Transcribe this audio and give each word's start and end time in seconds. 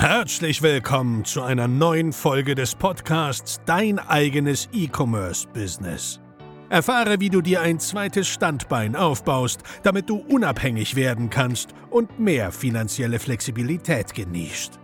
Herzlich 0.00 0.62
willkommen 0.62 1.24
zu 1.24 1.42
einer 1.42 1.66
neuen 1.66 2.12
Folge 2.12 2.54
des 2.54 2.76
Podcasts 2.76 3.60
Dein 3.66 3.98
eigenes 3.98 4.68
E-Commerce-Business. 4.72 6.20
Erfahre, 6.68 7.18
wie 7.18 7.30
du 7.30 7.40
dir 7.40 7.62
ein 7.62 7.80
zweites 7.80 8.28
Standbein 8.28 8.94
aufbaust, 8.94 9.64
damit 9.82 10.08
du 10.08 10.18
unabhängig 10.18 10.94
werden 10.94 11.30
kannst 11.30 11.70
und 11.90 12.20
mehr 12.20 12.52
finanzielle 12.52 13.18
Flexibilität 13.18 14.14
genießt. 14.14 14.78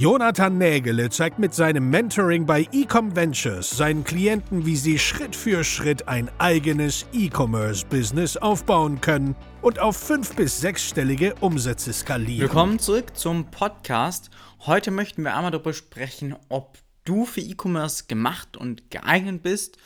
Jonathan 0.00 0.56
Nägele 0.56 1.10
zeigt 1.10 1.38
mit 1.38 1.52
seinem 1.52 1.90
Mentoring 1.90 2.46
bei 2.46 2.66
Ecom 2.72 3.14
Ventures 3.14 3.68
seinen 3.68 4.02
Klienten, 4.02 4.64
wie 4.64 4.76
sie 4.76 4.98
Schritt 4.98 5.36
für 5.36 5.62
Schritt 5.62 6.08
ein 6.08 6.30
eigenes 6.38 7.04
E-Commerce-Business 7.12 8.38
aufbauen 8.38 9.02
können 9.02 9.36
und 9.60 9.78
auf 9.78 9.98
fünf- 9.98 10.34
bis 10.34 10.58
sechsstellige 10.58 11.34
Umsätze 11.42 11.92
skalieren. 11.92 12.40
Willkommen 12.40 12.78
zurück 12.78 13.14
zum 13.14 13.50
Podcast. 13.50 14.30
Heute 14.60 14.90
möchten 14.90 15.22
wir 15.22 15.36
einmal 15.36 15.50
darüber 15.50 15.74
sprechen, 15.74 16.34
ob 16.48 16.78
du 17.04 17.26
für 17.26 17.42
E-Commerce 17.42 18.04
gemacht 18.08 18.56
und 18.56 18.90
geeignet 18.90 19.42
bist 19.42 19.76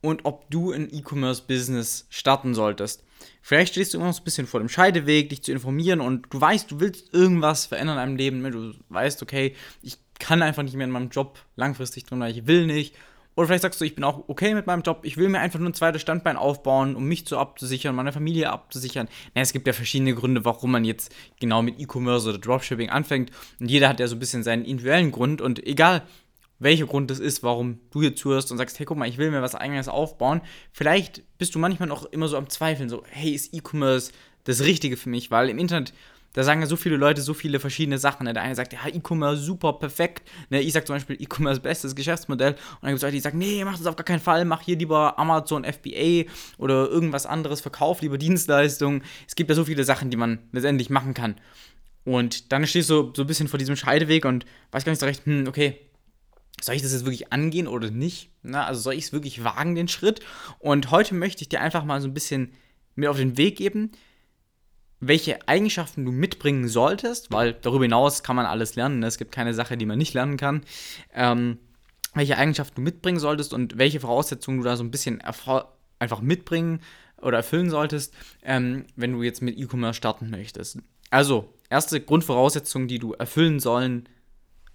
und 0.00 0.24
ob 0.24 0.50
du 0.50 0.72
ein 0.72 0.92
E-Commerce-Business 0.92 2.08
starten 2.10 2.54
solltest. 2.54 3.03
Vielleicht 3.42 3.72
stehst 3.72 3.92
du 3.92 3.98
immer 3.98 4.06
noch 4.06 4.14
so 4.14 4.22
ein 4.22 4.24
bisschen 4.24 4.46
vor 4.46 4.60
dem 4.60 4.68
Scheideweg, 4.68 5.28
dich 5.28 5.42
zu 5.42 5.52
informieren 5.52 6.00
und 6.00 6.26
du 6.30 6.40
weißt, 6.40 6.70
du 6.70 6.80
willst 6.80 7.12
irgendwas 7.12 7.66
verändern 7.66 7.96
in 7.96 8.02
deinem 8.02 8.16
Leben. 8.16 8.42
Ne? 8.42 8.50
Du 8.50 8.72
weißt, 8.88 9.22
okay, 9.22 9.54
ich 9.82 9.98
kann 10.18 10.42
einfach 10.42 10.62
nicht 10.62 10.76
mehr 10.76 10.86
in 10.86 10.92
meinem 10.92 11.10
Job 11.10 11.38
langfristig 11.56 12.04
drin, 12.04 12.20
weil 12.20 12.36
ich 12.36 12.46
will 12.46 12.66
nicht. 12.66 12.94
Oder 13.36 13.48
vielleicht 13.48 13.62
sagst 13.62 13.80
du, 13.80 13.84
ich 13.84 13.96
bin 13.96 14.04
auch 14.04 14.28
okay 14.28 14.54
mit 14.54 14.66
meinem 14.66 14.82
Job, 14.82 15.00
ich 15.02 15.16
will 15.16 15.28
mir 15.28 15.40
einfach 15.40 15.58
nur 15.58 15.70
ein 15.70 15.74
zweites 15.74 16.02
Standbein 16.02 16.36
aufbauen, 16.36 16.94
um 16.94 17.04
mich 17.04 17.26
zu 17.26 17.36
abzusichern, 17.36 17.94
meine 17.94 18.12
Familie 18.12 18.50
abzusichern. 18.50 19.08
Na, 19.34 19.42
es 19.42 19.52
gibt 19.52 19.66
ja 19.66 19.72
verschiedene 19.72 20.14
Gründe, 20.14 20.44
warum 20.44 20.70
man 20.70 20.84
jetzt 20.84 21.12
genau 21.40 21.60
mit 21.60 21.80
E-Commerce 21.80 22.28
oder 22.28 22.38
Dropshipping 22.38 22.90
anfängt. 22.90 23.32
Und 23.58 23.70
jeder 23.70 23.88
hat 23.88 23.98
ja 23.98 24.06
so 24.06 24.14
ein 24.14 24.20
bisschen 24.20 24.44
seinen 24.44 24.64
individuellen 24.64 25.10
Grund. 25.10 25.40
Und 25.40 25.66
egal, 25.66 26.02
welcher 26.58 26.86
Grund 26.86 27.10
das 27.10 27.18
ist, 27.18 27.42
warum 27.42 27.80
du 27.90 28.00
hier 28.00 28.16
zuhörst 28.16 28.50
und 28.52 28.58
sagst, 28.58 28.78
hey, 28.78 28.86
guck 28.86 28.96
mal, 28.96 29.08
ich 29.08 29.18
will 29.18 29.30
mir 29.30 29.42
was 29.42 29.54
eigenes 29.54 29.88
aufbauen. 29.88 30.40
Vielleicht 30.72 31.22
bist 31.38 31.54
du 31.54 31.58
manchmal 31.58 31.88
noch 31.88 32.04
immer 32.06 32.28
so 32.28 32.36
am 32.36 32.48
Zweifeln, 32.48 32.88
so, 32.88 33.02
hey, 33.10 33.30
ist 33.30 33.54
E-Commerce 33.54 34.12
das 34.44 34.62
Richtige 34.62 34.96
für 34.96 35.08
mich? 35.08 35.30
Weil 35.30 35.48
im 35.48 35.58
Internet, 35.58 35.92
da 36.34 36.42
sagen 36.42 36.60
ja 36.60 36.66
so 36.66 36.76
viele 36.76 36.96
Leute 36.96 37.22
so 37.22 37.32
viele 37.32 37.60
verschiedene 37.60 37.98
Sachen. 37.98 38.24
Ne? 38.24 38.32
Der 38.32 38.42
eine 38.42 38.54
sagt, 38.54 38.72
ja, 38.72 38.80
E-Commerce 38.86 39.42
super, 39.42 39.74
perfekt. 39.74 40.28
Ne? 40.50 40.60
Ich 40.60 40.72
sag 40.72 40.86
zum 40.86 40.96
Beispiel, 40.96 41.16
E-Commerce 41.20 41.60
bestes 41.60 41.94
Geschäftsmodell. 41.94 42.52
Und 42.52 42.58
dann 42.82 42.90
gibt 42.90 42.96
es 42.96 43.02
Leute, 43.02 43.14
die 43.14 43.20
sagen, 43.20 43.38
nee, 43.38 43.64
mach 43.64 43.78
das 43.78 43.86
auf 43.86 43.96
gar 43.96 44.04
keinen 44.04 44.20
Fall, 44.20 44.44
mach 44.44 44.60
hier 44.60 44.76
lieber 44.76 45.18
Amazon 45.18 45.64
FBA 45.64 46.30
oder 46.58 46.88
irgendwas 46.88 47.24
anderes, 47.24 47.60
verkauf 47.60 48.02
lieber 48.02 48.18
Dienstleistungen. 48.18 49.02
Es 49.28 49.36
gibt 49.36 49.48
ja 49.48 49.56
so 49.56 49.64
viele 49.64 49.84
Sachen, 49.84 50.10
die 50.10 50.16
man 50.16 50.40
letztendlich 50.52 50.90
machen 50.90 51.14
kann. 51.14 51.36
Und 52.04 52.52
dann 52.52 52.66
stehst 52.66 52.90
du 52.90 53.12
so, 53.14 53.22
ein 53.22 53.26
bisschen 53.26 53.48
vor 53.48 53.58
diesem 53.58 53.76
Scheideweg 53.76 54.24
und 54.24 54.44
weiß 54.72 54.84
gar 54.84 54.92
nicht 54.92 55.00
so 55.00 55.06
recht, 55.06 55.24
hm, 55.26 55.46
okay, 55.46 55.78
soll 56.64 56.76
ich 56.76 56.82
das 56.82 56.92
jetzt 56.92 57.04
wirklich 57.04 57.32
angehen 57.32 57.66
oder 57.66 57.90
nicht? 57.90 58.30
Na, 58.42 58.64
also 58.64 58.80
soll 58.80 58.94
ich 58.94 59.04
es 59.04 59.12
wirklich 59.12 59.44
wagen, 59.44 59.74
den 59.74 59.88
Schritt? 59.88 60.20
Und 60.58 60.90
heute 60.90 61.14
möchte 61.14 61.42
ich 61.42 61.48
dir 61.48 61.60
einfach 61.60 61.84
mal 61.84 62.00
so 62.00 62.08
ein 62.08 62.14
bisschen 62.14 62.52
mit 62.94 63.08
auf 63.08 63.18
den 63.18 63.36
Weg 63.36 63.56
geben, 63.56 63.92
welche 65.00 65.46
Eigenschaften 65.46 66.04
du 66.04 66.12
mitbringen 66.12 66.68
solltest, 66.68 67.30
weil 67.30 67.52
darüber 67.52 67.84
hinaus 67.84 68.22
kann 68.22 68.36
man 68.36 68.46
alles 68.46 68.76
lernen. 68.76 69.00
Ne? 69.00 69.06
Es 69.06 69.18
gibt 69.18 69.32
keine 69.32 69.52
Sache, 69.52 69.76
die 69.76 69.84
man 69.84 69.98
nicht 69.98 70.14
lernen 70.14 70.38
kann. 70.38 70.62
Ähm, 71.12 71.58
welche 72.14 72.38
Eigenschaften 72.38 72.76
du 72.76 72.82
mitbringen 72.82 73.18
solltest 73.18 73.52
und 73.52 73.76
welche 73.76 74.00
Voraussetzungen 74.00 74.58
du 74.58 74.64
da 74.64 74.76
so 74.76 74.84
ein 74.84 74.90
bisschen 74.90 75.20
einfach 75.20 76.20
mitbringen 76.22 76.80
oder 77.20 77.38
erfüllen 77.38 77.68
solltest, 77.68 78.14
ähm, 78.42 78.86
wenn 78.96 79.12
du 79.12 79.22
jetzt 79.22 79.42
mit 79.42 79.58
E-Commerce 79.58 79.96
starten 79.96 80.30
möchtest. 80.30 80.78
Also, 81.10 81.52
erste 81.68 82.00
Grundvoraussetzung, 82.00 82.88
die 82.88 82.98
du 82.98 83.12
erfüllen 83.12 83.60
sollen 83.60 84.08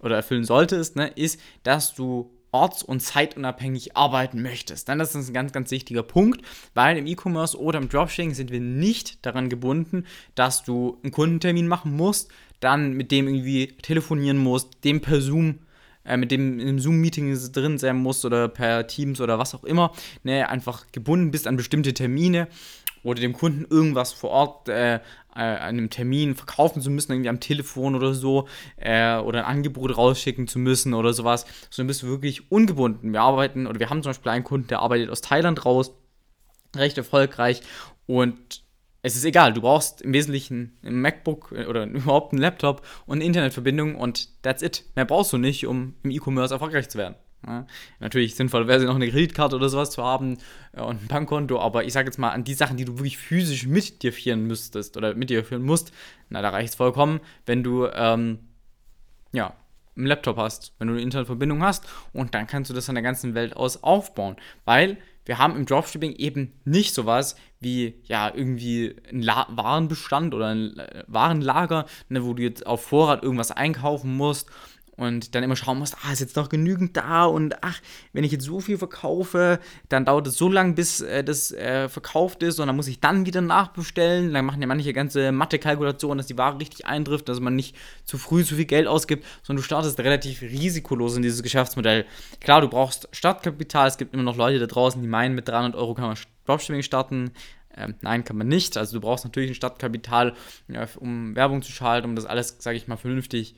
oder 0.00 0.16
erfüllen 0.16 0.44
solltest, 0.44 0.96
ne, 0.96 1.08
ist, 1.08 1.40
dass 1.62 1.94
du 1.94 2.30
orts- 2.52 2.82
und 2.82 3.00
zeitunabhängig 3.00 3.96
arbeiten 3.96 4.42
möchtest. 4.42 4.88
Dann 4.88 5.00
ist 5.00 5.14
das 5.14 5.28
ein 5.28 5.34
ganz, 5.34 5.52
ganz 5.52 5.70
wichtiger 5.70 6.02
Punkt, 6.02 6.42
weil 6.74 6.96
im 6.96 7.06
E-Commerce 7.06 7.58
oder 7.58 7.78
im 7.78 7.88
Dropshipping 7.88 8.34
sind 8.34 8.50
wir 8.50 8.60
nicht 8.60 9.24
daran 9.24 9.48
gebunden, 9.48 10.04
dass 10.34 10.64
du 10.64 10.98
einen 11.02 11.12
Kundentermin 11.12 11.68
machen 11.68 11.94
musst, 11.96 12.30
dann 12.58 12.94
mit 12.94 13.10
dem 13.10 13.28
irgendwie 13.28 13.68
telefonieren 13.82 14.38
musst, 14.38 14.84
dem 14.84 15.00
per 15.00 15.20
Zoom 15.20 15.60
äh, 16.04 16.16
mit 16.16 16.30
dem 16.30 16.58
im 16.58 16.78
Zoom-Meeting 16.78 17.36
drin 17.52 17.78
sein 17.78 17.96
musst 17.96 18.24
oder 18.24 18.48
per 18.48 18.86
Teams 18.86 19.20
oder 19.20 19.38
was 19.38 19.54
auch 19.54 19.64
immer, 19.64 19.92
ne, 20.22 20.48
einfach 20.48 20.86
gebunden 20.92 21.30
bist 21.30 21.46
an 21.46 21.56
bestimmte 21.56 21.94
Termine 21.94 22.48
oder 23.02 23.20
dem 23.20 23.32
Kunden 23.32 23.66
irgendwas 23.68 24.12
vor 24.12 24.30
Ort 24.30 24.68
äh, 24.68 24.96
äh, 24.96 25.00
einem 25.34 25.90
Termin 25.90 26.34
verkaufen 26.34 26.82
zu 26.82 26.90
müssen, 26.90 27.12
irgendwie 27.12 27.28
am 27.28 27.40
Telefon 27.40 27.94
oder 27.94 28.14
so, 28.14 28.48
äh, 28.76 29.16
oder 29.16 29.46
ein 29.46 29.56
Angebot 29.56 29.96
rausschicken 29.96 30.48
zu 30.48 30.58
müssen 30.58 30.94
oder 30.94 31.12
sowas, 31.12 31.46
sondern 31.70 31.88
bist 31.88 32.02
du 32.02 32.08
wirklich 32.08 32.50
ungebunden. 32.50 33.12
Wir 33.12 33.22
arbeiten, 33.22 33.66
oder 33.66 33.78
wir 33.78 33.90
haben 33.90 34.02
zum 34.02 34.10
Beispiel 34.10 34.32
einen 34.32 34.44
Kunden, 34.44 34.68
der 34.68 34.80
arbeitet 34.80 35.10
aus 35.10 35.20
Thailand 35.20 35.64
raus, 35.64 35.92
recht 36.76 36.98
erfolgreich 36.98 37.62
und 38.06 38.62
es 39.02 39.16
ist 39.16 39.24
egal, 39.24 39.54
du 39.54 39.62
brauchst 39.62 40.02
im 40.02 40.12
Wesentlichen 40.12 40.78
ein 40.82 41.00
MacBook 41.00 41.52
äh, 41.52 41.66
oder 41.66 41.84
überhaupt 41.86 42.32
einen 42.32 42.42
Laptop 42.42 42.86
und 43.06 43.16
eine 43.16 43.24
Internetverbindung 43.24 43.94
und 43.94 44.42
that's 44.42 44.62
it. 44.62 44.84
Mehr 44.94 45.04
brauchst 45.04 45.32
du 45.32 45.38
nicht, 45.38 45.66
um 45.66 45.94
im 46.02 46.10
E-Commerce 46.10 46.54
erfolgreich 46.54 46.88
zu 46.88 46.98
werden. 46.98 47.14
Ja, 47.46 47.66
natürlich 48.00 48.34
sinnvoll 48.34 48.68
wäre 48.68 48.80
es 48.80 48.84
noch 48.84 48.94
eine 48.94 49.10
Kreditkarte 49.10 49.56
oder 49.56 49.70
sowas 49.70 49.90
zu 49.90 50.04
haben 50.04 50.36
äh, 50.72 50.82
und 50.82 51.02
ein 51.02 51.06
Bankkonto, 51.08 51.58
aber 51.58 51.84
ich 51.84 51.92
sage 51.92 52.06
jetzt 52.06 52.18
mal, 52.18 52.30
an 52.30 52.44
die 52.44 52.54
Sachen, 52.54 52.76
die 52.76 52.84
du 52.84 52.98
wirklich 52.98 53.16
physisch 53.16 53.66
mit 53.66 54.02
dir 54.02 54.12
führen 54.12 54.46
müsstest 54.46 54.96
oder 54.96 55.14
mit 55.14 55.30
dir 55.30 55.42
führen 55.42 55.62
musst, 55.62 55.92
na, 56.28 56.42
da 56.42 56.50
reicht 56.50 56.70
es 56.70 56.74
vollkommen, 56.74 57.20
wenn 57.46 57.62
du, 57.62 57.86
ähm, 57.86 58.40
ja, 59.32 59.54
einen 59.96 60.06
Laptop 60.06 60.36
hast, 60.36 60.74
wenn 60.78 60.88
du 60.88 60.94
eine 60.94 61.02
Internetverbindung 61.02 61.62
hast 61.62 61.86
und 62.12 62.34
dann 62.34 62.46
kannst 62.46 62.70
du 62.70 62.74
das 62.74 62.88
an 62.88 62.94
der 62.94 63.02
ganzen 63.02 63.34
Welt 63.34 63.56
aus 63.56 63.82
aufbauen, 63.82 64.36
weil 64.64 64.98
wir 65.24 65.38
haben 65.38 65.56
im 65.56 65.66
Dropshipping 65.66 66.14
eben 66.14 66.52
nicht 66.64 66.94
sowas 66.94 67.36
wie 67.60 67.94
ja 68.04 68.32
irgendwie 68.34 68.96
ein 69.12 69.22
La 69.22 69.46
Warenbestand 69.50 70.34
oder 70.34 70.48
ein 70.48 70.78
äh, 70.78 71.04
Warenlager, 71.06 71.86
ne, 72.08 72.24
wo 72.24 72.34
du 72.34 72.42
jetzt 72.42 72.66
auf 72.66 72.84
Vorrat 72.84 73.22
irgendwas 73.22 73.50
einkaufen 73.50 74.16
musst 74.16 74.50
und 75.00 75.34
dann 75.34 75.42
immer 75.42 75.56
schauen 75.56 75.78
musst, 75.78 75.96
ah, 76.04 76.12
ist 76.12 76.20
jetzt 76.20 76.36
noch 76.36 76.50
genügend 76.50 76.94
da 76.94 77.24
und 77.24 77.56
ach, 77.62 77.80
wenn 78.12 78.22
ich 78.22 78.32
jetzt 78.32 78.44
so 78.44 78.60
viel 78.60 78.76
verkaufe, 78.76 79.58
dann 79.88 80.04
dauert 80.04 80.26
es 80.26 80.36
so 80.36 80.50
lange, 80.50 80.74
bis 80.74 81.00
äh, 81.00 81.24
das 81.24 81.52
äh, 81.52 81.88
verkauft 81.88 82.42
ist 82.42 82.60
und 82.60 82.66
dann 82.66 82.76
muss 82.76 82.86
ich 82.86 83.00
dann 83.00 83.24
wieder 83.24 83.40
nachbestellen. 83.40 84.34
Dann 84.34 84.44
machen 84.44 84.60
ja 84.60 84.66
manche 84.66 84.92
ganze 84.92 85.32
Mathe-Kalkulationen, 85.32 86.18
dass 86.18 86.26
die 86.26 86.36
Ware 86.36 86.60
richtig 86.60 86.84
eintrifft, 86.84 87.30
dass 87.30 87.40
man 87.40 87.56
nicht 87.56 87.76
zu 88.04 88.18
früh 88.18 88.44
zu 88.44 88.56
viel 88.56 88.66
Geld 88.66 88.86
ausgibt, 88.86 89.24
sondern 89.42 89.62
du 89.62 89.64
startest 89.64 89.98
relativ 90.00 90.42
risikolos 90.42 91.16
in 91.16 91.22
dieses 91.22 91.42
Geschäftsmodell. 91.42 92.04
Klar, 92.40 92.60
du 92.60 92.68
brauchst 92.68 93.08
Startkapital, 93.12 93.88
es 93.88 93.96
gibt 93.96 94.12
immer 94.12 94.22
noch 94.22 94.36
Leute 94.36 94.58
da 94.58 94.66
draußen, 94.66 95.00
die 95.00 95.08
meinen, 95.08 95.34
mit 95.34 95.48
300 95.48 95.76
Euro 95.76 95.94
kann 95.94 96.08
man 96.08 96.18
Dropshipping 96.44 96.82
starten. 96.82 97.30
Ähm, 97.76 97.94
nein, 98.00 98.24
kann 98.24 98.36
man 98.36 98.48
nicht. 98.48 98.76
Also 98.76 98.98
du 98.98 99.00
brauchst 99.00 99.24
natürlich 99.24 99.50
ein 99.50 99.54
Startkapital, 99.54 100.34
ja, 100.68 100.86
um 100.98 101.36
Werbung 101.36 101.62
zu 101.62 101.70
schalten, 101.70 102.08
um 102.08 102.16
das 102.16 102.26
alles, 102.26 102.56
sage 102.58 102.76
ich 102.76 102.88
mal, 102.88 102.96
vernünftig 102.96 103.54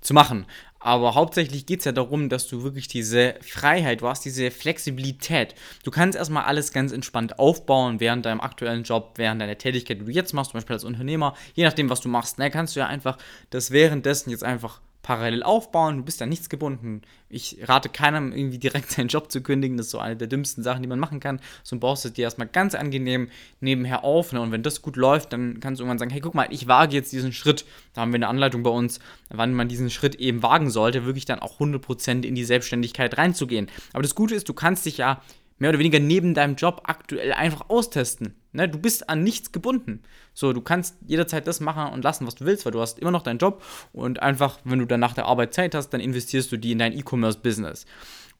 zu 0.00 0.14
machen. 0.14 0.46
Aber 0.78 1.14
hauptsächlich 1.14 1.66
geht 1.66 1.80
es 1.80 1.84
ja 1.84 1.92
darum, 1.92 2.28
dass 2.28 2.46
du 2.46 2.62
wirklich 2.62 2.86
diese 2.86 3.34
Freiheit, 3.40 4.02
du 4.02 4.08
hast 4.08 4.24
diese 4.24 4.50
Flexibilität. 4.50 5.54
Du 5.82 5.90
kannst 5.90 6.16
erstmal 6.16 6.44
alles 6.44 6.72
ganz 6.72 6.92
entspannt 6.92 7.40
aufbauen 7.40 7.98
während 7.98 8.24
deinem 8.24 8.40
aktuellen 8.40 8.84
Job, 8.84 9.14
während 9.16 9.40
deiner 9.40 9.58
Tätigkeit, 9.58 10.00
die 10.00 10.04
du 10.04 10.12
jetzt 10.12 10.32
machst, 10.32 10.52
zum 10.52 10.58
Beispiel 10.58 10.74
als 10.74 10.84
Unternehmer, 10.84 11.34
je 11.54 11.64
nachdem, 11.64 11.90
was 11.90 12.02
du 12.02 12.08
machst, 12.08 12.38
ne, 12.38 12.50
kannst 12.50 12.76
du 12.76 12.80
ja 12.80 12.86
einfach 12.86 13.18
das 13.50 13.72
währenddessen 13.72 14.30
jetzt 14.30 14.44
einfach 14.44 14.80
parallel 15.06 15.44
aufbauen, 15.44 15.98
du 15.98 16.02
bist 16.02 16.18
ja 16.18 16.26
nichts 16.26 16.48
gebunden. 16.48 17.02
Ich 17.28 17.58
rate 17.62 17.88
keinem, 17.88 18.32
irgendwie 18.32 18.58
direkt 18.58 18.90
seinen 18.90 19.06
Job 19.06 19.30
zu 19.30 19.40
kündigen, 19.40 19.76
das 19.76 19.86
ist 19.86 19.92
so 19.92 20.00
eine 20.00 20.16
der 20.16 20.26
dümmsten 20.26 20.64
Sachen, 20.64 20.82
die 20.82 20.88
man 20.88 20.98
machen 20.98 21.20
kann. 21.20 21.40
So 21.62 21.78
baust 21.78 22.04
du 22.04 22.08
dir 22.08 22.22
erstmal 22.24 22.48
ganz 22.48 22.74
angenehm 22.74 23.28
nebenher 23.60 24.02
auf 24.02 24.32
ne? 24.32 24.40
und 24.40 24.50
wenn 24.50 24.64
das 24.64 24.82
gut 24.82 24.96
läuft, 24.96 25.32
dann 25.32 25.60
kannst 25.60 25.78
du 25.78 25.84
irgendwann 25.84 25.98
sagen, 25.98 26.10
hey, 26.10 26.20
guck 26.20 26.34
mal, 26.34 26.48
ich 26.50 26.66
wage 26.66 26.96
jetzt 26.96 27.12
diesen 27.12 27.32
Schritt. 27.32 27.64
Da 27.94 28.00
haben 28.00 28.10
wir 28.10 28.16
eine 28.16 28.26
Anleitung 28.26 28.64
bei 28.64 28.70
uns, 28.70 28.98
wann 29.28 29.54
man 29.54 29.68
diesen 29.68 29.90
Schritt 29.90 30.16
eben 30.16 30.42
wagen 30.42 30.70
sollte, 30.70 31.04
wirklich 31.04 31.24
dann 31.24 31.38
auch 31.38 31.60
100% 31.60 32.24
in 32.24 32.34
die 32.34 32.44
Selbstständigkeit 32.44 33.16
reinzugehen. 33.16 33.68
Aber 33.92 34.02
das 34.02 34.16
Gute 34.16 34.34
ist, 34.34 34.48
du 34.48 34.54
kannst 34.54 34.86
dich 34.86 34.96
ja 34.98 35.22
mehr 35.58 35.70
oder 35.70 35.78
weniger 35.78 36.00
neben 36.00 36.34
deinem 36.34 36.56
Job 36.56 36.82
aktuell 36.84 37.32
einfach 37.32 37.70
austesten. 37.70 38.34
Ne? 38.56 38.68
Du 38.68 38.78
bist 38.78 39.08
an 39.08 39.22
nichts 39.22 39.52
gebunden. 39.52 40.02
So, 40.34 40.52
du 40.52 40.60
kannst 40.60 40.96
jederzeit 41.06 41.46
das 41.46 41.60
machen 41.60 41.92
und 41.92 42.02
lassen, 42.02 42.26
was 42.26 42.34
du 42.34 42.44
willst, 42.44 42.64
weil 42.64 42.72
du 42.72 42.80
hast 42.80 42.98
immer 42.98 43.10
noch 43.10 43.22
deinen 43.22 43.38
Job 43.38 43.62
und 43.92 44.20
einfach, 44.22 44.58
wenn 44.64 44.78
du 44.78 44.86
dann 44.86 45.00
nach 45.00 45.14
der 45.14 45.26
Arbeit 45.26 45.54
Zeit 45.54 45.74
hast, 45.74 45.90
dann 45.90 46.00
investierst 46.00 46.50
du 46.50 46.56
die 46.56 46.72
in 46.72 46.78
dein 46.78 46.96
E-Commerce-Business. 46.96 47.86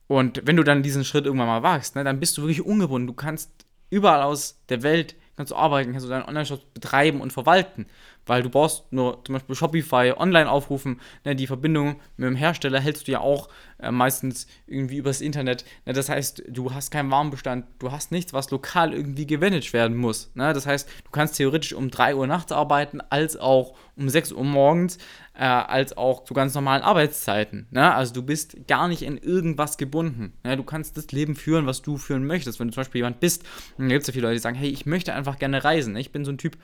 Und 0.09 0.43
wenn 0.45 0.57
du 0.57 0.63
dann 0.63 0.83
diesen 0.83 1.05
Schritt 1.05 1.27
irgendwann 1.27 1.49
mal 1.49 1.63
wagst, 1.63 1.97
ne, 1.97 2.05
dann 2.05 2.21
bist 2.21 2.37
du 2.37 2.43
wirklich 2.43 2.65
ungebunden. 2.65 3.07
Du 3.07 3.15
kannst 3.15 3.51
überall 3.91 4.23
aus 4.23 4.61
der 4.69 4.83
Welt 4.83 5.17
kannst 5.37 5.53
du 5.53 5.57
arbeiten, 5.57 5.93
kannst 5.93 6.07
du 6.07 6.11
deinen 6.11 6.25
Online-Shop 6.25 6.75
betreiben 6.75 7.21
und 7.21 7.33
verwalten. 7.33 7.87
Weil 8.27 8.43
du 8.43 8.51
brauchst 8.51 8.93
nur 8.93 9.25
zum 9.25 9.35
Beispiel 9.35 9.55
Shopify 9.55 10.13
online 10.17 10.51
aufrufen, 10.51 11.01
ne, 11.25 11.35
die 11.35 11.47
Verbindung 11.47 11.97
mit 12.17 12.29
dem 12.29 12.37
Hersteller 12.37 12.81
hältst 12.81 13.09
du 13.09 13.13
ja 13.13 13.21
auch 13.21 13.49
äh, 13.79 13.91
meistens 13.91 14.47
irgendwie 14.67 14.97
übers 14.97 15.21
Internet. 15.21 15.65
Ne, 15.87 15.93
das 15.93 16.09
heißt, 16.09 16.43
du 16.49 16.75
hast 16.75 16.91
keinen 16.91 17.11
Warenbestand, 17.11 17.67
du 17.79 17.93
hast 17.93 18.13
nichts, 18.13 18.33
was 18.33 18.51
lokal 18.51 18.93
irgendwie 18.93 19.27
gemanagt 19.27 19.73
werden 19.73 19.97
muss. 19.97 20.31
Ne? 20.35 20.53
Das 20.53 20.67
heißt, 20.67 20.89
du 21.05 21.11
kannst 21.11 21.37
theoretisch 21.37 21.73
um 21.73 21.91
3 21.91 22.17
Uhr 22.17 22.27
nachts 22.27 22.53
arbeiten, 22.53 23.01
als 23.11 23.37
auch 23.37 23.77
um 23.97 24.09
6 24.09 24.33
Uhr 24.33 24.45
morgens, 24.45 24.99
äh, 25.35 25.45
als 25.45 25.97
auch 25.97 26.25
zu 26.25 26.35
ganz 26.35 26.55
normalen 26.55 26.83
Arbeitszeiten. 26.83 27.67
Ne? 27.71 27.95
Also 27.95 28.15
du 28.15 28.23
bist 28.23 28.67
gar 28.67 28.89
nicht 28.89 29.03
in 29.03 29.19
irgendwas 29.19 29.77
gebunden. 29.77 30.33
Ne? 30.45 30.57
Du 30.57 30.65
kannst 30.65 30.97
das 30.97 31.13
Leben 31.13 31.35
führen, 31.35 31.67
was 31.67 31.83
du 31.83 31.97
führen 31.97 32.27
möchtest. 32.27 32.59
Wenn 32.59 32.69
du 32.69 32.75
zum 32.75 32.81
Beispiel 32.83 33.01
jemand 33.01 33.21
bist, 33.21 33.45
dann 33.79 33.89
gibt 33.89 34.03
es 34.03 34.09
ja 34.09 34.13
viele 34.13 34.27
Leute, 34.27 34.37
die 34.37 34.43
sagen, 34.43 34.57
hey, 34.57 34.69
ich 34.69 34.87
möchte 34.87 35.15
einfach 35.15 35.39
gerne 35.39 35.65
reisen. 35.65 35.95
Ne? 35.95 36.01
Ich 36.01 36.13
bin 36.13 36.25
so 36.25 36.33
ein 36.33 36.39
Typ, 36.39 36.57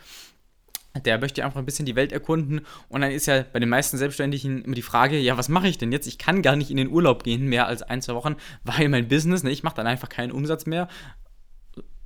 der 1.01 1.19
möchte 1.19 1.45
einfach 1.45 1.59
ein 1.59 1.65
bisschen 1.65 1.87
die 1.87 1.97
Welt 1.97 2.13
erkunden 2.13 2.63
und 2.89 3.01
dann 3.01 3.11
ist 3.11 3.27
ja 3.27 3.45
bei 3.51 3.61
den 3.61 3.69
meisten 3.69 3.97
Selbstständigen 3.97 4.63
immer 4.63 4.75
die 4.75 4.83
Frage, 4.83 5.19
ja, 5.19 5.37
was 5.37 5.49
mache 5.49 5.69
ich 5.69 5.79
denn 5.79 5.93
jetzt? 5.93 6.07
Ich 6.07 6.19
kann 6.19 6.43
gar 6.43 6.57
nicht 6.57 6.71
in 6.71 6.77
den 6.77 6.91
Urlaub 6.91 7.25
gehen, 7.25 7.47
mehr 7.47 7.67
als 7.67 7.83
ein, 7.83 8.03
zwei 8.03 8.15
Wochen, 8.15 8.37
weil 8.65 8.89
mein 8.89 9.09
Business, 9.09 9.43
ne, 9.43 9.51
ich 9.51 9.63
mache 9.63 9.77
dann 9.77 9.87
einfach 9.87 10.09
keinen 10.09 10.33
Umsatz 10.33 10.67
mehr. 10.67 10.89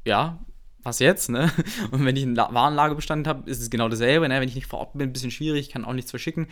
Ja, 0.05 0.38
was 0.87 1.00
jetzt, 1.00 1.31
ne? 1.31 1.50
Und 1.91 2.05
wenn 2.05 2.15
ich 2.15 2.23
einen 2.23 2.37
Warenlagerbestand 2.37 3.27
habe, 3.27 3.50
ist 3.50 3.61
es 3.61 3.71
genau 3.71 3.88
dasselbe, 3.88 4.29
ne? 4.29 4.41
Wenn 4.41 4.49
ich 4.49 4.55
nicht 4.55 4.69
vor 4.69 4.79
Ort 4.79 4.93
bin, 4.93 5.03
ein 5.03 5.12
bisschen 5.12 5.32
schwierig, 5.32 5.69
kann 5.69 5.85
auch 5.85 5.93
nichts 5.93 6.11
verschicken. 6.12 6.47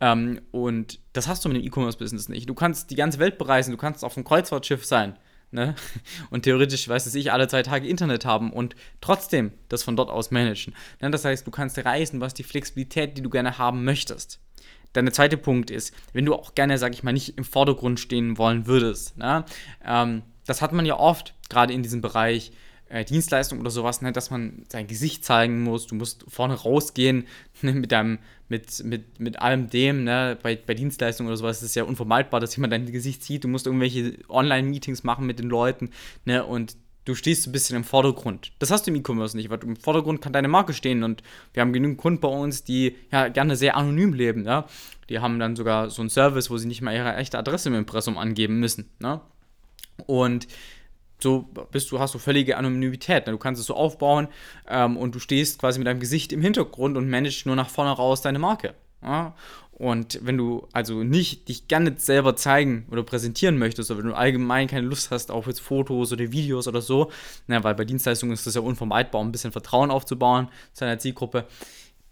Ähm, 0.00 0.40
und 0.52 1.00
das 1.12 1.26
hast 1.26 1.44
du 1.44 1.48
mit 1.48 1.58
dem 1.58 1.66
E-Commerce-Business 1.66 2.28
nicht. 2.28 2.48
Du 2.48 2.54
kannst 2.54 2.92
die 2.92 2.94
ganze 2.94 3.18
Welt 3.18 3.36
bereisen, 3.36 3.72
du 3.72 3.76
kannst 3.76 4.04
auf 4.04 4.16
einem 4.16 4.24
Kreuzfahrtschiff 4.24 4.84
sein 4.84 5.18
ne? 5.50 5.74
Und 6.30 6.42
theoretisch, 6.42 6.88
weiß 6.88 7.06
es 7.06 7.14
ich, 7.14 7.32
alle 7.32 7.48
zwei 7.48 7.62
Tage 7.62 7.88
Internet 7.88 8.24
haben 8.24 8.52
und 8.52 8.76
trotzdem 9.00 9.52
das 9.68 9.82
von 9.82 9.96
dort 9.96 10.10
aus 10.10 10.30
managen. 10.30 10.74
Ne? 11.00 11.10
Das 11.10 11.24
heißt, 11.24 11.46
du 11.46 11.50
kannst 11.50 11.78
reisen, 11.84 12.22
hast 12.22 12.34
die 12.34 12.42
Flexibilität, 12.44 13.16
die 13.16 13.22
du 13.22 13.30
gerne 13.30 13.58
haben 13.58 13.84
möchtest. 13.84 14.40
Dann 14.92 15.04
der 15.04 15.14
zweite 15.14 15.36
Punkt 15.36 15.70
ist, 15.70 15.94
wenn 16.12 16.24
du 16.24 16.34
auch 16.34 16.54
gerne, 16.54 16.78
sag 16.78 16.94
ich 16.94 17.02
mal, 17.02 17.12
nicht 17.12 17.38
im 17.38 17.44
Vordergrund 17.44 18.00
stehen 18.00 18.38
wollen 18.38 18.66
würdest. 18.66 19.16
Ne? 19.18 19.44
Ähm, 19.84 20.22
das 20.46 20.62
hat 20.62 20.72
man 20.72 20.84
ja 20.84 20.98
oft, 20.98 21.34
gerade 21.48 21.72
in 21.72 21.82
diesem 21.82 22.00
Bereich, 22.00 22.52
äh, 22.90 23.04
Dienstleistung 23.04 23.60
oder 23.60 23.70
sowas, 23.70 24.02
ne, 24.02 24.12
dass 24.12 24.30
man 24.30 24.64
sein 24.68 24.86
Gesicht 24.86 25.24
zeigen 25.24 25.62
muss, 25.62 25.86
du 25.86 25.94
musst 25.94 26.24
vorne 26.28 26.54
rausgehen 26.54 27.26
ne, 27.62 27.72
mit 27.72 27.92
deinem, 27.92 28.18
mit, 28.48 28.84
mit, 28.84 29.18
mit 29.18 29.38
allem 29.40 29.70
dem, 29.70 30.04
ne, 30.04 30.36
bei, 30.42 30.56
bei 30.56 30.74
Dienstleistungen 30.74 31.28
oder 31.28 31.36
sowas 31.36 31.58
ist 31.58 31.70
es 31.70 31.74
ja 31.76 31.84
unvermeidbar, 31.84 32.40
dass 32.40 32.54
jemand 32.56 32.72
dein 32.72 32.90
Gesicht 32.90 33.22
sieht, 33.22 33.44
du 33.44 33.48
musst 33.48 33.66
irgendwelche 33.66 34.18
Online-Meetings 34.28 35.04
machen 35.04 35.24
mit 35.24 35.38
den 35.38 35.48
Leuten, 35.48 35.90
ne, 36.24 36.44
und 36.44 36.76
du 37.04 37.14
stehst 37.14 37.46
ein 37.46 37.52
bisschen 37.52 37.76
im 37.76 37.84
Vordergrund. 37.84 38.52
Das 38.58 38.70
hast 38.70 38.86
du 38.86 38.90
im 38.90 38.96
E-Commerce 38.96 39.36
nicht, 39.36 39.50
weil 39.50 39.62
im 39.62 39.76
Vordergrund 39.76 40.20
kann 40.20 40.32
deine 40.32 40.48
Marke 40.48 40.74
stehen 40.74 41.02
und 41.02 41.22
wir 41.54 41.60
haben 41.60 41.72
genügend 41.72 41.98
Kunden 41.98 42.20
bei 42.20 42.28
uns, 42.28 42.64
die 42.64 42.96
ja 43.10 43.28
gerne 43.28 43.56
sehr 43.56 43.76
anonym 43.76 44.12
leben, 44.12 44.44
ja. 44.44 44.66
Die 45.08 45.18
haben 45.18 45.40
dann 45.40 45.56
sogar 45.56 45.90
so 45.90 46.02
einen 46.02 46.10
Service, 46.10 46.50
wo 46.50 46.56
sie 46.56 46.68
nicht 46.68 46.82
mal 46.82 46.94
ihre 46.94 47.16
echte 47.16 47.38
Adresse 47.38 47.68
im 47.68 47.74
Impressum 47.74 48.18
angeben 48.18 48.60
müssen, 48.60 48.90
ne. 48.98 49.20
Und 50.06 50.48
so 51.22 51.48
bist 51.70 51.90
du, 51.90 51.98
hast 51.98 52.14
du 52.14 52.18
völlige 52.18 52.56
Anonymität. 52.56 53.26
Ne? 53.26 53.32
Du 53.32 53.38
kannst 53.38 53.60
es 53.60 53.66
so 53.66 53.74
aufbauen 53.74 54.28
ähm, 54.68 54.96
und 54.96 55.14
du 55.14 55.18
stehst 55.18 55.58
quasi 55.58 55.78
mit 55.78 55.86
deinem 55.86 56.00
Gesicht 56.00 56.32
im 56.32 56.42
Hintergrund 56.42 56.96
und 56.96 57.08
managst 57.08 57.46
nur 57.46 57.56
nach 57.56 57.68
vorne 57.68 57.90
raus 57.90 58.22
deine 58.22 58.38
Marke. 58.38 58.74
Ja? 59.02 59.34
Und 59.80 60.18
wenn 60.22 60.36
du 60.36 60.68
also 60.74 61.02
nicht 61.02 61.48
dich 61.48 61.66
gerne 61.66 61.94
selber 61.96 62.36
zeigen 62.36 62.86
oder 62.90 63.02
präsentieren 63.02 63.56
möchtest, 63.56 63.90
oder 63.90 64.00
wenn 64.00 64.10
du 64.10 64.14
allgemein 64.14 64.66
keine 64.66 64.86
Lust 64.86 65.10
hast 65.10 65.30
auf 65.30 65.46
jetzt 65.46 65.60
Fotos 65.60 66.12
oder 66.12 66.30
Videos 66.32 66.68
oder 66.68 66.82
so, 66.82 67.10
na, 67.46 67.64
weil 67.64 67.74
bei 67.74 67.86
Dienstleistungen 67.86 68.34
ist 68.34 68.46
das 68.46 68.56
ja 68.56 68.60
unvermeidbar, 68.60 69.22
um 69.22 69.28
ein 69.28 69.32
bisschen 69.32 69.52
Vertrauen 69.52 69.90
aufzubauen 69.90 70.48
zu 70.74 70.84
deiner 70.84 70.98
Zielgruppe, 70.98 71.46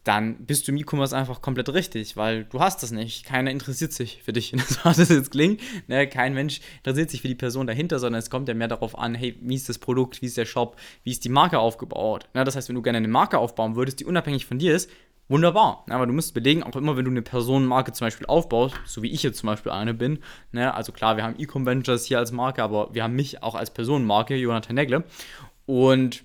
dann 0.09 0.47
bist 0.47 0.67
du 0.67 0.73
im 0.73 0.79
E-Commerce 0.79 1.15
einfach 1.15 1.43
komplett 1.43 1.69
richtig, 1.69 2.17
weil 2.17 2.45
du 2.45 2.61
hast 2.61 2.83
das 2.83 2.93
nicht. 2.93 3.27
Keiner 3.27 3.51
interessiert 3.51 3.93
sich 3.93 4.23
für 4.23 4.33
dich. 4.33 4.55
So 4.69 4.85
hart 4.85 4.99
das 4.99 5.11
jetzt 5.11 5.33
klingt. 5.33 5.61
Ne? 5.87 6.07
Kein 6.09 6.33
Mensch 6.33 6.61
interessiert 6.79 7.11
sich 7.11 7.21
für 7.21 7.29
die 7.29 7.35
Person 7.35 7.67
dahinter, 7.67 7.99
sondern 7.99 8.19
es 8.19 8.31
kommt 8.31 8.49
ja 8.49 8.55
mehr 8.55 8.69
darauf 8.69 8.99
an, 8.99 9.15
hey, 9.15 9.39
wie 9.43 9.55
ist 9.55 9.69
das 9.69 9.79
Produkt, 9.79 10.23
wie 10.23 10.27
ist 10.27 10.39
der 10.39 10.47
Shop, 10.47 10.77
wie 11.05 11.11
ist 11.11 11.25
die 11.25 11.29
Marke 11.29 11.59
aufgebaut. 11.59 12.27
Ne? 12.33 12.45
Das 12.45 12.57
heißt, 12.57 12.69
wenn 12.71 12.77
du 12.77 12.81
gerne 12.81 12.99
eine 12.99 13.09
Marke 13.09 13.37
aufbauen 13.37 13.77
würdest, 13.77 14.01
die 14.01 14.07
unabhängig 14.07 14.47
von 14.47 14.59
dir 14.59 14.75
ist, 14.75 14.91
wunderbar. 15.29 15.85
Ne? 15.89 15.95
Aber 15.95 16.07
du 16.07 16.15
musst 16.15 16.33
belegen, 16.33 16.63
auch 16.63 16.75
immer, 16.75 16.97
wenn 16.97 17.05
du 17.05 17.11
eine 17.11 17.21
Personenmarke 17.21 17.93
zum 17.93 18.07
Beispiel 18.07 18.27
aufbaust, 18.27 18.77
so 18.87 19.03
wie 19.03 19.11
ich 19.11 19.23
jetzt 19.23 19.39
zum 19.39 19.49
Beispiel 19.49 19.73
eine 19.73 19.93
bin, 19.93 20.21
ne? 20.53 20.73
also 20.73 20.91
klar, 20.93 21.19
wir 21.19 21.25
haben 21.25 21.35
E-Com 21.39 21.67
Ventures 21.67 22.07
hier 22.07 22.19
als 22.19 22.33
Marke, 22.33 22.63
aber 22.63 22.95
wir 22.95 23.03
haben 23.03 23.15
mich 23.15 23.43
auch 23.43 23.55
als 23.55 23.71
Personenmarke, 23.71 24.37
Jonathan 24.37 24.75
Negle. 24.75 25.05
Und 25.67 26.25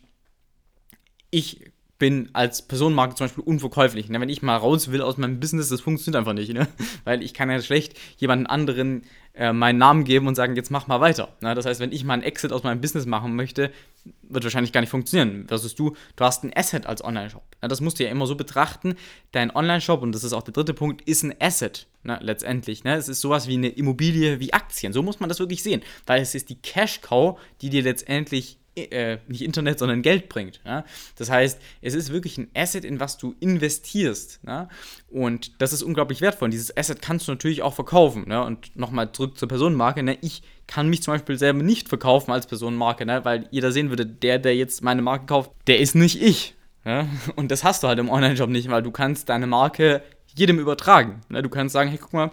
ich 1.32 1.73
bin 2.04 2.30
als 2.34 2.62
Personenmarke 2.62 3.16
zum 3.16 3.28
Beispiel 3.28 3.46
unverkäuflich. 3.46 4.10
Ne? 4.10 4.20
Wenn 4.20 4.28
ich 4.28 4.42
mal 4.42 4.58
raus 4.58 4.92
will 4.92 5.02
aus 5.02 5.16
meinem 5.16 5.40
Business, 5.40 5.70
das 5.70 5.80
funktioniert 5.80 6.20
einfach 6.20 6.34
nicht. 6.34 6.52
Ne? 6.52 6.68
Weil 7.06 7.24
ich 7.24 7.34
kann 7.34 7.50
ja 7.50 7.62
schlecht 7.62 7.98
jemanden 8.18 8.46
anderen 8.46 9.04
äh, 9.34 9.54
meinen 9.54 9.78
Namen 9.78 10.04
geben 10.04 10.28
und 10.28 10.36
sagen, 10.36 10.58
jetzt 10.58 10.70
mach 10.70 10.86
mal 10.88 11.00
weiter. 11.00 11.30
Ne? 11.40 11.56
Das 11.56 11.66
heißt, 11.66 11.80
wenn 11.80 11.94
ich 11.94 12.04
mal 12.04 12.16
einen 12.16 12.24
Exit 12.24 12.52
aus 12.52 12.64
meinem 12.64 12.82
Business 12.82 13.06
machen 13.06 13.38
möchte, 13.38 13.72
wird 14.22 14.44
wahrscheinlich 14.44 14.74
gar 14.74 14.82
nicht 14.82 14.90
funktionieren. 14.90 15.46
Versus 15.48 15.76
du, 15.76 15.96
du 16.18 16.26
hast 16.26 16.44
ein 16.44 16.52
Asset 16.54 16.88
als 16.88 17.02
Online-Shop. 17.02 17.46
Ne? 17.62 17.70
Das 17.70 17.80
musst 17.80 18.00
du 18.00 18.04
ja 18.04 18.10
immer 18.10 18.28
so 18.28 18.36
betrachten. 18.36 18.96
Dein 19.32 19.56
Online-Shop, 19.56 20.02
und 20.02 20.14
das 20.14 20.26
ist 20.26 20.34
auch 20.34 20.44
der 20.44 20.52
dritte 20.54 20.74
Punkt, 20.74 21.04
ist 21.08 21.24
ein 21.24 21.34
Asset 21.40 21.88
ne? 22.04 22.20
letztendlich. 22.22 22.84
Ne? 22.84 22.96
Es 22.96 23.08
ist 23.08 23.22
sowas 23.22 23.48
wie 23.48 23.54
eine 23.54 23.70
Immobilie, 23.70 24.42
wie 24.42 24.52
Aktien. 24.52 24.92
So 24.92 25.02
muss 25.04 25.22
man 25.22 25.30
das 25.30 25.40
wirklich 25.40 25.64
sehen. 25.64 25.82
Weil 26.06 26.22
es 26.22 26.36
ist 26.36 26.50
die 26.50 26.62
Cash-Cow, 26.62 27.40
die 27.62 27.70
dir 27.70 27.82
letztendlich 27.82 28.58
äh, 28.76 29.20
nicht 29.28 29.42
Internet, 29.42 29.80
sondern 29.80 30.02
Geld 30.02 30.30
bringt. 30.30 30.62
Ja? 30.66 30.84
Das 31.18 31.30
heißt, 31.30 31.60
es 31.82 31.94
ist 31.94 32.12
wirklich 32.12 32.38
ein 32.38 32.50
Asset, 32.56 32.86
in 32.86 33.00
was 33.00 33.18
du 33.18 33.36
investierst. 33.40 34.40
Ja? 34.46 34.70
Und 35.10 35.62
das 35.62 35.74
ist 35.74 35.84
unglaublich 35.84 36.22
wertvoll. 36.22 36.48
Und 36.48 36.52
dieses 36.52 36.76
Asset 36.76 37.02
kannst 37.02 37.28
du 37.28 37.32
natürlich 37.32 37.62
auch 37.62 37.74
verkaufen. 37.74 38.26
Ne? 38.28 38.44
Und 38.44 38.76
nochmal 38.76 39.12
zurück 39.12 39.38
zur 39.38 39.48
Personenmarke. 39.48 40.04
Ne? 40.04 40.18
Ich 40.22 40.42
kann 40.68 40.90
mich 40.90 41.04
zum 41.04 41.14
Beispiel 41.14 41.38
selber 41.38 41.62
nicht 41.62 41.90
verkaufen 41.90 42.32
als 42.32 42.48
Personenmarke, 42.48 43.06
ne? 43.06 43.24
weil 43.26 43.48
jeder 43.52 43.72
sehen 43.72 43.90
würde, 43.90 44.06
der, 44.06 44.40
der 44.40 44.56
jetzt 44.56 44.84
meine 44.84 45.02
Marke 45.02 45.26
kauft, 45.26 45.52
der 45.68 45.80
ist 45.80 45.96
nicht 45.96 46.22
ich. 46.22 46.56
Ja? 46.86 47.08
Und 47.36 47.52
das 47.52 47.64
hast 47.64 47.84
du 47.84 47.88
halt 47.88 48.00
im 48.00 48.10
Online-Shop 48.10 48.50
nicht, 48.50 48.70
weil 48.70 48.84
du 48.84 48.92
kannst 48.92 49.30
deine 49.30 49.48
Marke 49.48 50.02
jedem 50.36 50.60
übertragen. 50.60 51.22
Ne? 51.30 51.42
Du 51.44 51.50
kannst 51.50 51.74
sagen, 51.74 51.90
hey, 51.90 52.00
guck 52.00 52.14
mal, 52.14 52.32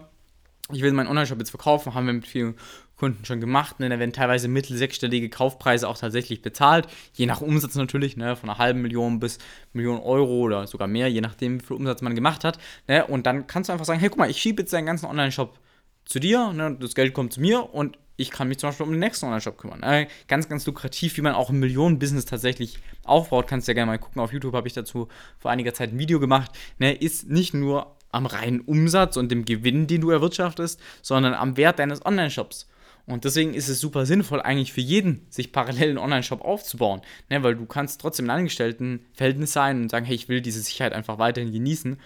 ich 0.72 0.82
will 0.82 0.92
meinen 0.92 1.08
Online-Shop 1.08 1.38
jetzt 1.38 1.50
verkaufen, 1.50 1.94
haben 1.94 2.06
wir 2.06 2.12
mit 2.12 2.26
vielen 2.26 2.54
Kunden 3.00 3.24
schon 3.24 3.40
gemacht. 3.40 3.80
Ne? 3.80 3.88
Da 3.88 3.98
werden 3.98 4.12
teilweise 4.12 4.46
mittel 4.46 4.76
sechsstellige 4.76 5.30
Kaufpreise 5.30 5.88
auch 5.88 5.96
tatsächlich 5.96 6.42
bezahlt, 6.42 6.86
je 7.14 7.24
nach 7.24 7.40
Umsatz 7.40 7.74
natürlich, 7.74 8.18
ne? 8.18 8.36
von 8.36 8.50
einer 8.50 8.58
halben 8.58 8.82
Million 8.82 9.18
bis 9.18 9.38
Millionen 9.72 10.00
Euro 10.00 10.40
oder 10.40 10.66
sogar 10.66 10.86
mehr, 10.86 11.08
je 11.08 11.22
nachdem, 11.22 11.60
wie 11.60 11.64
viel 11.64 11.76
Umsatz 11.76 12.02
man 12.02 12.14
gemacht 12.14 12.44
hat. 12.44 12.58
Ne? 12.88 13.06
Und 13.06 13.26
dann 13.26 13.46
kannst 13.46 13.68
du 13.68 13.72
einfach 13.72 13.86
sagen, 13.86 14.00
hey, 14.00 14.10
guck 14.10 14.18
mal, 14.18 14.28
ich 14.28 14.36
schiebe 14.36 14.60
jetzt 14.60 14.72
deinen 14.74 14.84
ganzen 14.84 15.06
Online-Shop 15.06 15.58
zu 16.04 16.20
dir, 16.20 16.52
ne? 16.52 16.76
das 16.78 16.94
Geld 16.94 17.14
kommt 17.14 17.32
zu 17.32 17.40
mir 17.40 17.74
und 17.74 17.96
ich 18.18 18.30
kann 18.30 18.48
mich 18.48 18.58
zum 18.58 18.68
Beispiel 18.68 18.84
um 18.84 18.92
den 18.92 19.00
nächsten 19.00 19.24
Online-Shop 19.24 19.56
kümmern. 19.56 19.80
Ne? 19.80 20.06
Ganz, 20.28 20.46
ganz 20.46 20.66
lukrativ, 20.66 21.16
wie 21.16 21.22
man 21.22 21.32
auch 21.32 21.48
ein 21.48 21.58
Millionen-Business 21.58 22.26
tatsächlich 22.26 22.80
aufbaut. 23.04 23.46
Kannst 23.46 23.66
du 23.66 23.72
ja 23.72 23.76
gerne 23.76 23.92
mal 23.92 23.98
gucken. 23.98 24.20
Auf 24.20 24.34
YouTube 24.34 24.52
habe 24.52 24.68
ich 24.68 24.74
dazu 24.74 25.08
vor 25.38 25.50
einiger 25.50 25.72
Zeit 25.72 25.94
ein 25.94 25.98
Video 25.98 26.20
gemacht. 26.20 26.50
Ne? 26.78 26.92
Ist 26.92 27.30
nicht 27.30 27.54
nur 27.54 27.96
am 28.12 28.26
reinen 28.26 28.60
Umsatz 28.60 29.16
und 29.16 29.30
dem 29.32 29.46
Gewinn, 29.46 29.86
den 29.86 30.02
du 30.02 30.10
erwirtschaftest, 30.10 30.78
sondern 31.00 31.32
am 31.32 31.56
Wert 31.56 31.78
deines 31.78 32.04
Online-Shops. 32.04 32.68
Und 33.10 33.24
deswegen 33.24 33.54
ist 33.54 33.68
es 33.68 33.80
super 33.80 34.06
sinnvoll, 34.06 34.40
eigentlich 34.40 34.72
für 34.72 34.80
jeden, 34.80 35.26
sich 35.30 35.52
parallel 35.52 35.90
einen 35.90 35.98
Online-Shop 35.98 36.42
aufzubauen. 36.42 37.02
Ne, 37.28 37.42
weil 37.42 37.56
du 37.56 37.66
kannst 37.66 38.00
trotzdem 38.00 38.26
ein 38.26 38.38
Angestelltenverhältnis 38.38 39.52
sein 39.52 39.82
und 39.82 39.90
sagen, 39.90 40.06
hey, 40.06 40.14
ich 40.14 40.28
will 40.28 40.40
diese 40.40 40.60
Sicherheit 40.60 40.92
einfach 40.92 41.18
weiterhin 41.18 41.52
genießen. 41.52 41.98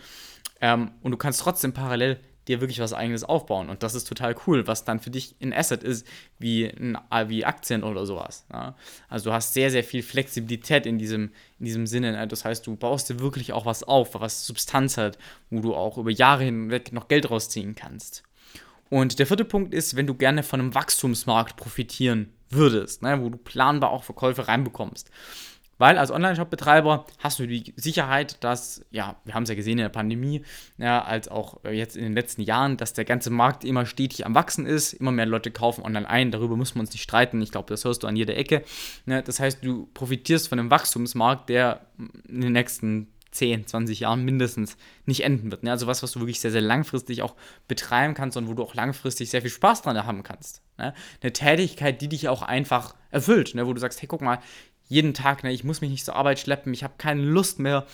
Ähm, 0.61 0.91
und 1.03 1.13
du 1.13 1.17
kannst 1.17 1.41
trotzdem 1.41 1.73
parallel 1.73 2.19
dir 2.49 2.61
wirklich 2.61 2.79
was 2.81 2.93
eigenes 2.93 3.25
aufbauen. 3.25 3.69
Und 3.69 3.83
das 3.83 3.95
ist 3.95 4.07
total 4.07 4.35
cool, 4.47 4.67
was 4.67 4.85
dann 4.85 5.01
für 5.01 5.11
dich 5.11 5.35
ein 5.43 5.53
Asset 5.53 5.83
ist, 5.83 6.07
wie, 6.39 6.67
ein, 6.67 6.99
wie 7.27 7.45
Aktien 7.45 7.83
oder 7.83 8.07
sowas. 8.07 8.47
Ja? 8.53 8.77
Also 9.09 9.31
du 9.31 9.35
hast 9.35 9.55
sehr, 9.55 9.71
sehr 9.71 9.85
viel 9.85 10.03
Flexibilität 10.03 10.87
in 10.87 10.99
diesem, 10.99 11.33
in 11.59 11.67
diesem 11.67 11.87
Sinne. 11.87 12.13
Ne? 12.13 12.29
Das 12.29 12.45
heißt, 12.45 12.67
du 12.67 12.77
baust 12.77 13.09
dir 13.09 13.21
wirklich 13.21 13.53
auch 13.53 13.67
was 13.67 13.83
auf, 13.83 14.15
was 14.15 14.47
Substanz 14.47 14.97
hat, 14.97 15.19
wo 15.51 15.61
du 15.61 15.75
auch 15.75 15.99
über 15.99 16.11
Jahre 16.11 16.45
hinweg 16.45 16.93
noch 16.93 17.09
Geld 17.09 17.31
rausziehen 17.31 17.75
kannst. 17.75 18.23
Und 18.95 19.19
der 19.19 19.27
vierte 19.27 19.45
Punkt 19.45 19.75
ist, 19.75 19.97
wenn 19.97 20.07
du 20.07 20.15
gerne 20.15 20.45
von 20.45 20.61
einem 20.61 20.73
Wachstumsmarkt 20.73 21.57
profitieren 21.57 22.33
würdest, 22.49 23.03
ne, 23.03 23.21
wo 23.21 23.29
du 23.29 23.37
planbar 23.37 23.91
auch 23.91 24.05
Verkäufe 24.05 24.47
reinbekommst. 24.47 25.11
Weil 25.79 25.99
als 25.99 26.13
Online-Shop-Betreiber 26.13 27.05
hast 27.19 27.41
du 27.41 27.49
die 27.49 27.75
Sicherheit, 27.75 28.45
dass, 28.45 28.85
ja, 28.93 29.17
wir 29.25 29.35
haben 29.35 29.43
es 29.43 29.49
ja 29.49 29.57
gesehen 29.57 29.79
in 29.79 29.83
der 29.83 29.89
Pandemie, 29.89 30.43
ja, 30.79 31.03
als 31.03 31.27
auch 31.27 31.65
jetzt 31.65 31.97
in 31.97 32.05
den 32.05 32.13
letzten 32.13 32.43
Jahren, 32.43 32.77
dass 32.77 32.93
der 32.93 33.05
ganze 33.05 33.31
Markt 33.31 33.65
immer 33.65 33.85
stetig 33.85 34.25
am 34.27 34.37
Wachsen 34.37 34.65
ist, 34.65 34.93
immer 34.93 35.11
mehr 35.11 35.27
Leute 35.27 35.51
kaufen 35.51 35.83
online 35.83 36.09
ein, 36.09 36.31
darüber 36.31 36.57
müssen 36.57 36.77
wir 36.77 36.83
uns 36.83 36.93
nicht 36.93 37.03
streiten, 37.03 37.43
ich 37.43 37.51
glaube, 37.51 37.71
das 37.71 37.85
hörst 37.85 38.05
du 38.05 38.07
an 38.07 38.15
jeder 38.15 38.37
Ecke. 38.37 38.63
Ne? 39.07 39.25
Das 39.25 39.41
heißt, 39.41 39.65
du 39.65 39.89
profitierst 39.93 40.49
von 40.49 40.61
einem 40.61 40.71
Wachstumsmarkt, 40.71 41.49
der 41.49 41.81
in 42.29 42.43
den 42.43 42.53
nächsten 42.53 43.09
10, 43.35 43.67
20 43.67 44.00
Jahren 44.00 44.25
mindestens 44.25 44.76
nicht 45.07 45.25
enden 45.25 45.50
wird. 45.50 45.62
Ne? 45.62 45.71
Also 45.71 45.87
was, 45.87 46.03
was 46.03 46.12
du 46.12 46.21
wirklich 46.21 46.41
sehr, 46.41 46.50
sehr 46.50 46.61
langfristig 46.61 47.23
auch 47.23 47.35
betreiben 47.69 48.14
kannst 48.14 48.37
und 48.37 48.49
wo 48.49 48.55
du 48.55 48.62
auch 48.62 48.75
langfristig 48.75 49.31
sehr 49.31 49.43
viel 49.43 49.50
Spaß 49.50 49.83
dran 49.83 50.05
haben 50.05 50.23
kannst. 50.23 50.62
Ne? 50.79 50.95
Eine 51.21 51.33
Tätigkeit, 51.33 52.00
die 52.00 52.09
dich 52.09 52.29
auch 52.29 52.43
einfach 52.43 52.95
erfüllt, 53.11 53.55
ne? 53.55 53.67
wo 53.67 53.73
du 53.73 53.81
sagst, 53.81 54.00
hey, 54.00 54.09
guck 54.09 54.23
mal, 54.23 54.38
jeden 54.87 55.14
Tag, 55.14 55.45
ne, 55.45 55.53
ich 55.53 55.64
muss 55.64 55.81
mich 55.81 55.91
nicht 55.91 56.05
zur 56.05 56.17
Arbeit 56.17 56.38
schleppen, 56.38 56.75
ich 56.75 56.85
habe 56.85 56.95
keine 56.99 57.23
Lust 57.23 57.59
mehr, 57.59 57.87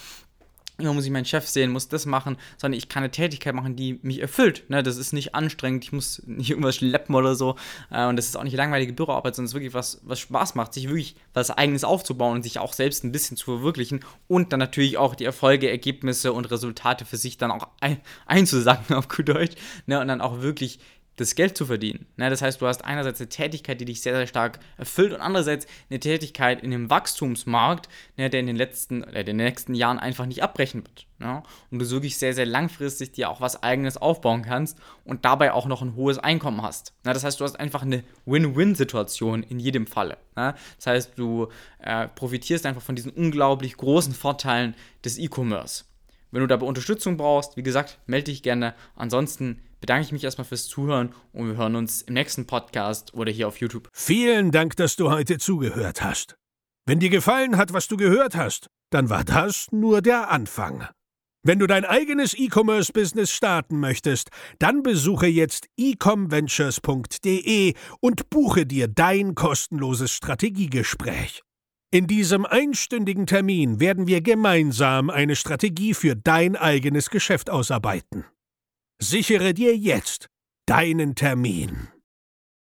immer 0.82 0.94
muss 0.94 1.04
ich 1.04 1.10
meinen 1.10 1.24
Chef 1.24 1.46
sehen, 1.46 1.70
muss 1.70 1.88
das 1.88 2.06
machen, 2.06 2.36
sondern 2.58 2.78
ich 2.78 2.88
kann 2.88 3.02
eine 3.02 3.10
Tätigkeit 3.10 3.54
machen, 3.54 3.76
die 3.76 3.98
mich 4.02 4.20
erfüllt. 4.20 4.68
Ne? 4.68 4.82
Das 4.82 4.96
ist 4.96 5.12
nicht 5.12 5.34
anstrengend, 5.34 5.84
ich 5.84 5.92
muss 5.92 6.22
nicht 6.26 6.50
irgendwas 6.50 6.76
schleppen 6.76 7.14
oder 7.14 7.34
so. 7.34 7.56
Äh, 7.90 8.06
und 8.06 8.16
das 8.16 8.26
ist 8.26 8.36
auch 8.36 8.44
nicht 8.44 8.56
langweilige 8.56 8.92
Büroarbeit, 8.92 9.34
sondern 9.34 9.46
es 9.46 9.50
ist 9.52 9.54
wirklich 9.54 9.74
was, 9.74 10.00
was 10.04 10.18
Spaß 10.20 10.54
macht, 10.54 10.74
sich 10.74 10.88
wirklich 10.88 11.16
was 11.34 11.50
Eigenes 11.50 11.84
aufzubauen 11.84 12.36
und 12.36 12.42
sich 12.42 12.58
auch 12.58 12.72
selbst 12.72 13.04
ein 13.04 13.12
bisschen 13.12 13.36
zu 13.36 13.44
verwirklichen 13.44 14.00
und 14.28 14.52
dann 14.52 14.60
natürlich 14.60 14.98
auch 14.98 15.14
die 15.14 15.24
Erfolge, 15.24 15.70
Ergebnisse 15.70 16.32
und 16.32 16.50
Resultate 16.50 17.04
für 17.04 17.16
sich 17.16 17.38
dann 17.38 17.50
auch 17.50 17.68
ein, 17.80 18.00
einzusacken 18.26 18.96
auf 18.96 19.08
gut 19.08 19.28
Deutsch. 19.28 19.56
Ne? 19.86 20.00
Und 20.00 20.08
dann 20.08 20.20
auch 20.20 20.40
wirklich 20.40 20.80
das 21.16 21.34
Geld 21.34 21.56
zu 21.56 21.66
verdienen. 21.66 22.06
Ne? 22.16 22.30
Das 22.30 22.40
heißt, 22.40 22.60
du 22.60 22.66
hast 22.66 22.84
einerseits 22.84 23.20
eine 23.20 23.28
Tätigkeit, 23.28 23.80
die 23.80 23.84
dich 23.84 24.00
sehr, 24.00 24.16
sehr 24.16 24.26
stark 24.26 24.58
erfüllt 24.78 25.12
und 25.12 25.20
andererseits 25.20 25.66
eine 25.90 26.00
Tätigkeit 26.00 26.62
in 26.62 26.70
dem 26.70 26.88
Wachstumsmarkt, 26.88 27.88
ne, 28.16 28.30
der 28.30 28.40
in 28.40 28.46
den 28.46 28.56
letzten, 28.56 29.04
äh, 29.04 29.24
den 29.24 29.36
nächsten 29.36 29.74
Jahren 29.74 29.98
einfach 29.98 30.26
nicht 30.26 30.42
abbrechen 30.42 30.82
wird. 30.84 31.06
Ne? 31.18 31.42
Und 31.70 31.78
du 31.78 31.90
wirklich 31.90 32.16
sehr, 32.16 32.32
sehr 32.32 32.46
langfristig 32.46 33.12
dir 33.12 33.28
auch 33.28 33.40
was 33.40 33.62
eigenes 33.62 33.98
aufbauen 33.98 34.42
kannst 34.42 34.78
und 35.04 35.24
dabei 35.24 35.52
auch 35.52 35.66
noch 35.66 35.82
ein 35.82 35.94
hohes 35.94 36.18
Einkommen 36.18 36.62
hast. 36.62 36.94
Das 37.02 37.24
heißt, 37.24 37.38
du 37.38 37.44
hast 37.44 37.60
einfach 37.60 37.82
eine 37.82 38.02
Win-Win-Situation 38.24 39.42
in 39.42 39.58
jedem 39.58 39.86
Falle. 39.86 40.16
Das 40.34 40.86
heißt, 40.86 41.12
du 41.16 41.48
äh, 41.80 42.08
profitierst 42.08 42.64
einfach 42.64 42.80
von 42.80 42.96
diesen 42.96 43.12
unglaublich 43.12 43.76
großen 43.76 44.14
Vorteilen 44.14 44.74
des 45.04 45.18
E-Commerce. 45.18 45.84
Wenn 46.30 46.40
du 46.40 46.46
dabei 46.46 46.66
Unterstützung 46.66 47.16
brauchst, 47.16 47.56
wie 47.56 47.62
gesagt, 47.62 47.98
melde 48.06 48.26
dich 48.26 48.42
gerne. 48.42 48.74
Ansonsten 48.94 49.62
bedanke 49.80 50.04
ich 50.04 50.12
mich 50.12 50.24
erstmal 50.24 50.44
fürs 50.44 50.68
Zuhören 50.68 51.14
und 51.32 51.48
wir 51.48 51.56
hören 51.56 51.76
uns 51.76 52.02
im 52.02 52.14
nächsten 52.14 52.46
Podcast 52.46 53.14
oder 53.14 53.32
hier 53.32 53.48
auf 53.48 53.58
YouTube. 53.58 53.88
Vielen 53.92 54.50
Dank, 54.52 54.76
dass 54.76 54.96
du 54.96 55.10
heute 55.10 55.38
zugehört 55.38 56.02
hast. 56.02 56.36
Wenn 56.86 57.00
dir 57.00 57.10
gefallen 57.10 57.56
hat, 57.56 57.72
was 57.72 57.88
du 57.88 57.96
gehört 57.96 58.36
hast, 58.36 58.68
dann 58.90 59.10
war 59.10 59.24
das 59.24 59.66
nur 59.72 60.02
der 60.02 60.30
Anfang. 60.30 60.86
Wenn 61.42 61.58
du 61.58 61.66
dein 61.66 61.86
eigenes 61.86 62.34
E-Commerce-Business 62.34 63.30
starten 63.30 63.80
möchtest, 63.80 64.28
dann 64.58 64.82
besuche 64.82 65.26
jetzt 65.26 65.68
ecomventures.de 65.78 67.72
und 68.00 68.28
buche 68.28 68.66
dir 68.66 68.88
dein 68.88 69.34
kostenloses 69.34 70.12
Strategiegespräch. 70.12 71.40
In 71.92 72.06
diesem 72.06 72.46
einstündigen 72.46 73.26
Termin 73.26 73.80
werden 73.80 74.06
wir 74.06 74.20
gemeinsam 74.20 75.10
eine 75.10 75.34
Strategie 75.34 75.92
für 75.92 76.14
dein 76.14 76.54
eigenes 76.54 77.10
Geschäft 77.10 77.50
ausarbeiten. 77.50 78.24
Sichere 79.02 79.54
dir 79.54 79.76
jetzt 79.76 80.28
deinen 80.66 81.16
Termin. 81.16 81.88